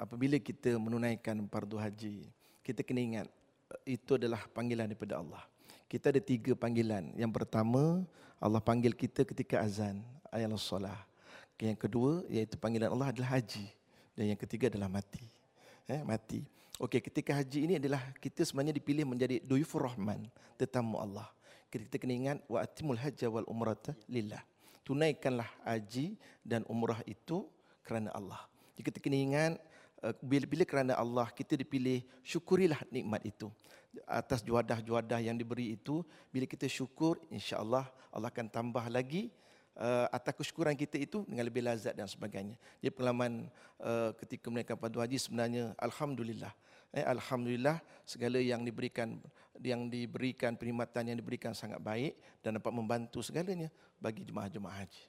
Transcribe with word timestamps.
apabila 0.00 0.40
kita 0.40 0.80
menunaikan 0.80 1.36
fardu 1.44 1.76
haji, 1.76 2.24
kita 2.64 2.80
kena 2.80 3.00
ingat 3.04 3.26
eh, 3.84 4.00
itu 4.00 4.16
adalah 4.16 4.40
panggilan 4.56 4.88
daripada 4.88 5.20
Allah. 5.20 5.44
Kita 5.84 6.08
ada 6.08 6.22
tiga 6.24 6.56
panggilan. 6.56 7.12
Yang 7.20 7.32
pertama, 7.36 8.00
Allah 8.40 8.62
panggil 8.64 8.96
kita 8.96 9.28
ketika 9.28 9.60
azan, 9.60 10.00
ayat 10.32 10.48
solah. 10.56 10.96
Yang 11.60 11.76
kedua, 11.84 12.24
iaitu 12.32 12.56
panggilan 12.56 12.88
Allah 12.88 13.12
adalah 13.12 13.36
haji. 13.36 13.68
Dan 14.16 14.32
yang 14.32 14.40
ketiga 14.40 14.72
adalah 14.72 14.88
mati. 14.88 15.20
Eh, 15.84 16.00
mati. 16.00 16.40
Okey, 16.80 17.04
ketika 17.04 17.36
haji 17.36 17.68
ini 17.68 17.74
adalah 17.76 18.00
kita 18.16 18.40
sebenarnya 18.40 18.80
dipilih 18.80 19.04
menjadi 19.04 19.44
duyufur 19.44 19.84
rahman, 19.84 20.24
tetamu 20.56 20.96
Allah. 20.96 21.28
Kita 21.68 22.00
kena 22.00 22.14
ingat 22.16 22.38
wa 22.48 22.64
atimul 22.64 22.96
hajja 22.96 23.28
wal 23.28 23.44
umrata 23.44 23.92
lillah. 24.08 24.40
Tunaikanlah 24.80 25.46
haji 25.68 26.16
dan 26.40 26.64
umrah 26.72 27.04
itu 27.04 27.44
kerana 27.84 28.08
Allah. 28.16 28.40
Jadi 28.74 28.82
kita 28.96 28.98
kena 29.04 29.18
ingat 29.20 29.52
bila, 30.24 30.44
bila 30.48 30.64
kerana 30.64 30.96
Allah 30.96 31.28
kita 31.28 31.56
dipilih 31.60 32.00
syukurilah 32.24 32.80
nikmat 32.88 33.20
itu 33.24 33.52
atas 34.06 34.40
juadah-juadah 34.46 35.20
yang 35.20 35.34
diberi 35.34 35.74
itu 35.74 36.06
bila 36.30 36.46
kita 36.46 36.70
syukur 36.70 37.18
insya-Allah 37.28 37.84
Allah 38.14 38.28
akan 38.30 38.46
tambah 38.46 38.86
lagi 38.86 39.28
uh, 39.76 40.06
atas 40.14 40.34
kesyukuran 40.38 40.74
kita 40.78 40.96
itu 40.98 41.26
dengan 41.26 41.46
lebih 41.46 41.62
lazat 41.66 41.94
dan 41.94 42.06
sebagainya. 42.06 42.56
Jadi 42.78 42.92
pengalaman 42.94 43.50
uh, 43.82 44.14
ketika 44.18 44.46
mereka 44.48 44.72
pada 44.78 45.02
haji 45.02 45.18
sebenarnya 45.18 45.74
alhamdulillah 45.78 46.52
eh, 46.94 47.04
alhamdulillah 47.06 47.82
segala 48.06 48.38
yang 48.38 48.62
diberikan 48.62 49.18
yang 49.60 49.90
diberikan 49.92 50.56
perkhidmatan 50.56 51.14
yang 51.14 51.18
diberikan 51.18 51.52
sangat 51.52 51.82
baik 51.82 52.16
dan 52.40 52.56
dapat 52.56 52.72
membantu 52.72 53.20
segalanya 53.20 53.68
bagi 54.00 54.24
jemaah-jemaah 54.24 54.76
haji. 54.86 55.04